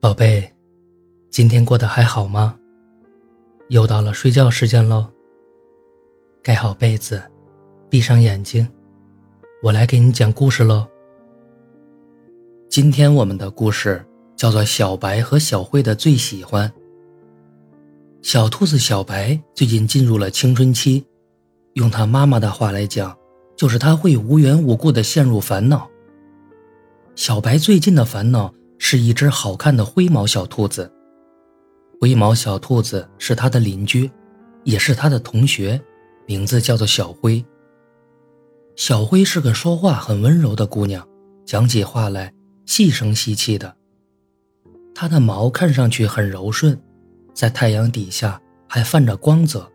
[0.00, 0.48] 宝贝，
[1.28, 2.56] 今天过得还好吗？
[3.68, 5.08] 又到了睡觉时间喽。
[6.40, 7.20] 盖好被子，
[7.90, 8.68] 闭上眼睛，
[9.60, 10.86] 我来给你讲故事喽。
[12.70, 14.06] 今天我们的故事
[14.36, 16.68] 叫做《小白和小慧的最喜欢》。
[18.22, 21.04] 小兔子小白最近进入了青春期，
[21.72, 23.18] 用他妈妈的话来讲，
[23.56, 25.90] 就是他会无缘无故的陷入烦恼。
[27.16, 30.90] 小白最近的烦恼是一只好看的灰毛小兔子。
[32.00, 34.10] 灰毛小兔子是他的邻居，
[34.64, 35.80] 也是他的同学，
[36.26, 37.44] 名字叫做小灰。
[38.76, 41.06] 小灰是个说话很温柔的姑娘，
[41.44, 42.32] 讲起话来
[42.66, 43.74] 细声细气的。
[44.94, 46.80] 它的毛看上去很柔顺，
[47.34, 49.70] 在太阳底下还泛着光泽。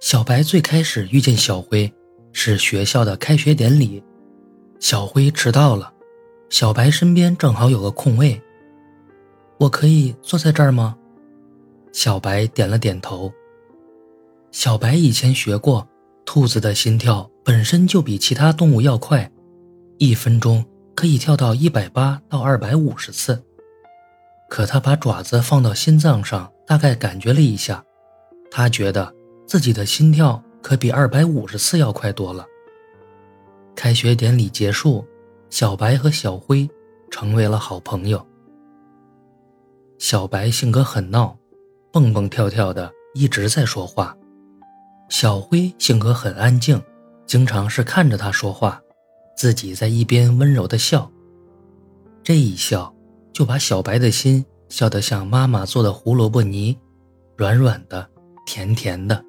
[0.00, 1.90] 小白最开始遇见小灰
[2.32, 4.02] 是学校的开学典礼。
[4.80, 5.93] 小灰迟到了，
[6.48, 8.40] 小白身边正好有个空位，
[9.58, 10.96] 我可以坐在这儿吗？
[11.92, 13.32] 小白点了点头。
[14.52, 15.88] 小白以前学过，
[16.24, 19.30] 兔子的心跳本身就比其他动物要快，
[19.98, 23.42] 一分钟可以跳到一百八到二百五十次。
[24.48, 27.82] 可他把爪子放到心脏上，大概感觉了一下，
[28.50, 29.12] 他觉得
[29.46, 32.46] 自己的心跳可比二百五十次要快多了。
[33.74, 35.04] 开学典礼结束，
[35.54, 36.68] 小白和小灰
[37.12, 38.26] 成为了好朋友。
[40.00, 41.38] 小白性格很闹，
[41.92, 44.12] 蹦蹦跳跳的，一直在说话；
[45.08, 46.82] 小灰性格很安静，
[47.24, 48.82] 经常是看着他说话，
[49.36, 51.08] 自己在一边温柔的笑。
[52.24, 52.92] 这一笑，
[53.32, 56.76] 就把小白的心笑得像妈妈做的胡萝卜泥，
[57.36, 58.10] 软软的，
[58.44, 59.24] 甜甜的。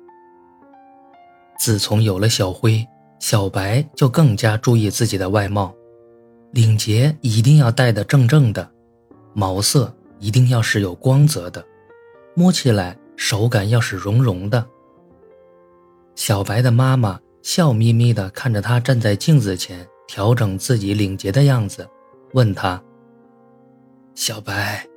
[1.60, 2.84] 自从有了小灰。
[3.18, 5.74] 小白就更加注意自己的外貌，
[6.52, 8.70] 领结一定要戴得正正的，
[9.34, 11.66] 毛色一定要是有光泽的，
[12.34, 14.66] 摸起来手感要是绒绒的。
[16.16, 21.88] 小白的妈妈笑眯眯地看着他站在镜子前调整自己领结的样子，
[22.34, 22.82] 问他
[24.16, 24.88] ：“小白，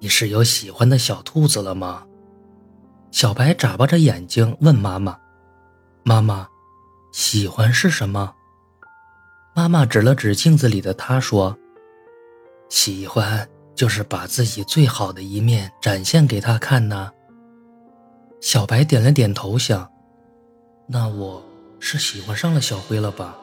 [0.00, 2.04] 你是有喜欢的小兔子了吗？”
[3.12, 5.16] 小白眨巴着眼睛问妈妈
[6.02, 6.48] ：“妈妈。”
[7.10, 8.34] 喜欢是什么？
[9.68, 11.54] 妈妈指了指镜子里的他，说
[12.70, 17.12] ：“喜欢就是把自己最好的一面展现给他看呢。”
[18.40, 19.86] 小白点了点头，想
[20.88, 21.44] ：“那我
[21.78, 23.36] 是喜欢上了小灰了吧？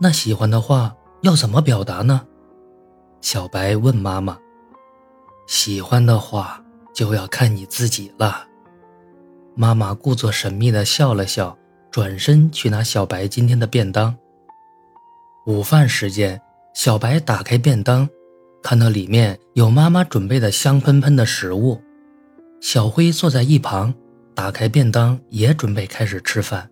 [0.00, 2.22] 那喜欢的话要怎么表达呢？”
[3.20, 4.38] 小白问妈妈
[5.46, 6.64] ：“喜欢的话
[6.94, 8.46] 就要看你自己了。”
[9.54, 11.54] 妈妈故作神秘地笑了笑。
[11.90, 14.16] 转身去拿小白今天的便当。
[15.46, 16.40] 午饭时间，
[16.74, 18.08] 小白打开便当，
[18.64, 21.80] 看到里面有妈妈准备的香喷喷的食物。
[22.60, 23.94] 小灰坐在一旁，
[24.34, 26.68] 打开便当，也准备开始吃饭。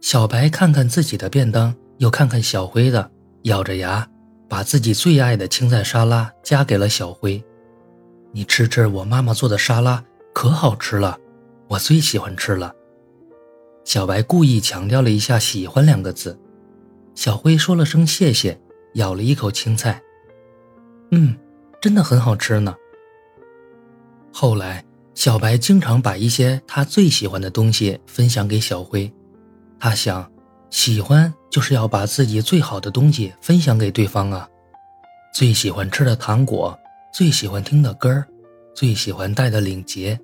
[0.00, 3.10] 小白看看自己的便当，又看看小灰的，
[3.42, 4.08] 咬着牙，
[4.48, 7.44] 把自己最爱的青菜沙拉夹给了小灰。
[8.32, 10.02] 你吃吃我妈妈做的沙拉，
[10.32, 11.18] 可好吃了，
[11.68, 12.72] 我最喜欢吃了。
[13.84, 16.38] 小白故意强调了一下“喜欢”两个字，
[17.14, 18.58] 小灰说了声谢谢，
[18.94, 20.00] 咬了一口青菜，
[21.10, 21.36] 嗯，
[21.80, 22.74] 真的很好吃呢。
[24.32, 24.84] 后来，
[25.14, 29.12] 小白经常把一些他最喜欢的东西分享给小灰，
[29.78, 30.30] 他想，
[30.70, 34.48] 喜欢就是要把自己最好的东西分享给对方啊，
[35.34, 36.76] 最喜欢吃的糖果，
[37.12, 38.24] 最喜欢听的歌
[38.74, 40.18] 最喜欢戴的领结。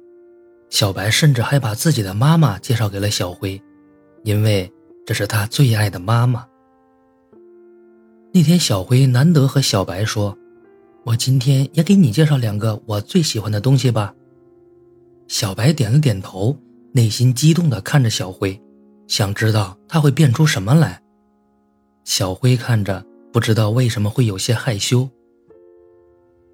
[0.71, 3.61] 小白甚至还把自己的妈妈介绍给了小灰，
[4.25, 4.71] 因为
[5.07, 6.47] 这是他最爱的妈妈。
[8.33, 10.37] 那天，小灰难得和小白说
[11.05, 14.15] ：“我今天也给你介绍两个我最喜欢的东西吧。”
[15.29, 16.57] 小白点了点头，
[16.93, 18.61] 内心激动地看着小灰，
[19.07, 21.03] 想知道他会变出什么来。
[22.05, 25.09] 小灰看着，不知道为什么会有些害羞。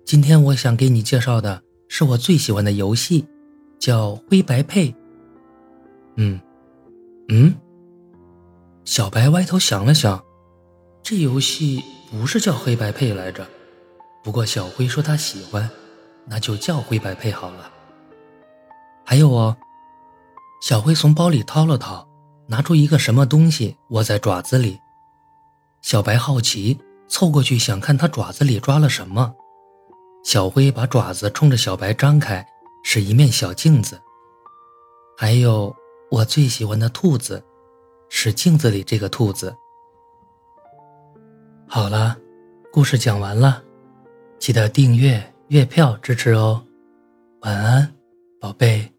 [0.05, 3.27] 今天我想给你介绍的是我最喜欢的游戏。
[3.77, 4.95] 叫灰白配。
[6.17, 6.41] 嗯，
[7.29, 7.55] 嗯。
[8.87, 10.25] 小白歪头想了想，
[11.05, 13.47] 这游戏不是叫黑白配来着。
[14.23, 15.71] 不过小灰说他喜欢，
[16.27, 17.71] 那就叫灰白配好了。
[19.05, 19.55] 还有哦，
[20.63, 22.09] 小灰从包里掏了掏，
[22.49, 24.81] 拿出一个什么东西握在爪子里。
[25.83, 29.35] 小白好奇，凑过去想看他爪子里抓了什么。
[30.25, 32.45] 小灰把爪子冲着小白张开。
[32.87, 33.99] 是一面小镜子，
[35.17, 35.75] 还有
[36.11, 37.43] 我最喜欢的兔子，
[38.11, 39.57] 是镜子里这个兔子。
[41.75, 42.17] 好了
[42.71, 43.61] 故事讲完了。
[44.39, 46.65] 记得订阅月票支持哦。
[47.41, 47.93] 晚安
[48.41, 48.94] 宝贝。